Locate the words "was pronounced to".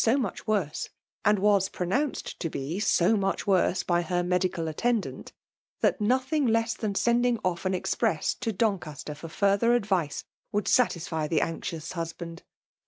1.37-2.49